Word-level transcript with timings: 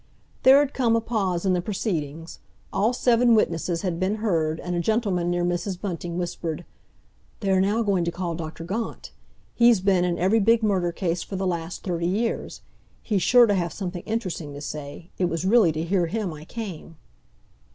There 0.41 0.57
had 0.57 0.73
come 0.73 0.95
a 0.95 0.99
pause 0.99 1.45
in 1.45 1.53
the 1.53 1.61
proceedings. 1.61 2.39
All 2.73 2.91
seven 2.91 3.35
witnesses 3.35 3.83
had 3.83 3.99
been 3.99 4.15
heard, 4.15 4.59
and 4.59 4.75
a 4.75 4.79
gentleman 4.79 5.29
near 5.29 5.45
Mrs. 5.45 5.79
Bunting 5.79 6.17
whispered, 6.17 6.65
"They 7.41 7.51
are 7.51 7.61
now 7.61 7.83
going 7.83 8.03
to 8.05 8.11
call 8.11 8.33
Dr. 8.33 8.63
Gaunt. 8.63 9.11
He's 9.53 9.79
been 9.79 10.03
in 10.03 10.17
every 10.17 10.39
big 10.39 10.63
murder 10.63 10.91
case 10.91 11.21
for 11.21 11.35
the 11.35 11.45
last 11.45 11.83
thirty 11.83 12.07
years. 12.07 12.61
He's 13.03 13.21
sure 13.21 13.45
to 13.45 13.53
have 13.53 13.71
something 13.71 14.01
interesting 14.07 14.53
to 14.53 14.61
say. 14.61 15.11
It 15.19 15.25
was 15.25 15.45
really 15.45 15.71
to 15.71 15.83
hear 15.83 16.07
him 16.07 16.33
I 16.33 16.45
came." 16.45 16.97